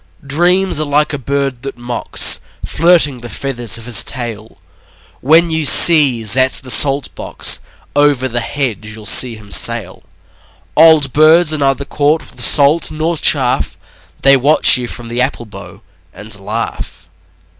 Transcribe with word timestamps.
Dreams 0.25 0.79
are 0.79 0.85
like 0.85 1.13
a 1.13 1.19
bird 1.19 1.61
that 1.61 1.77
mocks, 1.77 2.39
Flirting 2.65 3.19
the 3.19 3.29
feathers 3.29 3.77
of 3.77 3.85
his 3.85 4.03
tail. 4.03 4.57
When 5.19 5.51
you 5.51 5.63
sieze 5.63 6.35
at 6.35 6.53
the 6.53 6.71
salt 6.71 7.13
box, 7.13 7.59
Over 7.95 8.27
the 8.27 8.39
hedge 8.39 8.87
you'll 8.95 9.05
see 9.05 9.35
him 9.35 9.51
sail. 9.51 10.01
Old 10.75 11.13
birds 11.13 11.53
are 11.53 11.59
neither 11.59 11.85
caught 11.85 12.31
with 12.31 12.41
salt 12.41 12.89
nor 12.89 13.15
chaff: 13.15 13.77
They 14.23 14.35
watch 14.35 14.75
you 14.75 14.87
from 14.87 15.07
the 15.07 15.21
apple 15.21 15.45
bough 15.45 15.83
and 16.15 16.39
laugh. 16.39 17.07